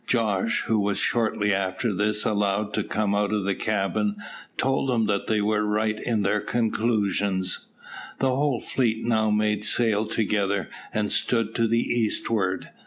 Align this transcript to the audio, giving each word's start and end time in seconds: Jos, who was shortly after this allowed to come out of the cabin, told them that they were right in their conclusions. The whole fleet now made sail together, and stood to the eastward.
Jos, 0.07 0.61
who 0.61 0.79
was 0.79 0.97
shortly 0.97 1.53
after 1.53 1.93
this 1.93 2.25
allowed 2.25 2.73
to 2.73 2.83
come 2.83 3.13
out 3.13 3.31
of 3.31 3.43
the 3.45 3.53
cabin, 3.53 4.15
told 4.57 4.89
them 4.89 5.05
that 5.05 5.27
they 5.27 5.41
were 5.41 5.63
right 5.63 5.99
in 5.99 6.23
their 6.23 6.41
conclusions. 6.41 7.67
The 8.17 8.35
whole 8.35 8.59
fleet 8.61 9.05
now 9.05 9.29
made 9.29 9.63
sail 9.63 10.07
together, 10.07 10.71
and 10.91 11.11
stood 11.11 11.53
to 11.53 11.67
the 11.67 11.83
eastward. 11.87 12.71